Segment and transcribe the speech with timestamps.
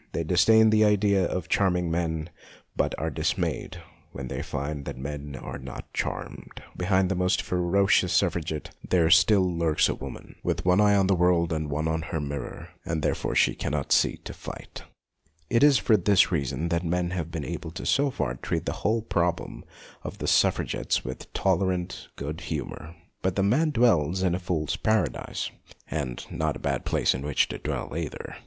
[0.13, 2.31] They disdain the idea of charming men,
[2.75, 3.77] but are dismayed
[4.13, 6.63] when they find that men are not charmed.
[6.75, 11.53] Behind the most ferocious Suffragette there still lurks woman, with one eye on the world
[11.53, 14.81] and one on her mirror, and therefore she cannot see to fight.
[15.49, 18.09] THE NEW SEX 147 It is for this reason that men have been able so
[18.09, 19.63] far to treat the whole problem
[20.01, 25.51] of the Suffragettes with tolerant good humour; but the man dwells in a fool's paradise
[25.91, 28.33] (and not a bad place in which to dwell either!)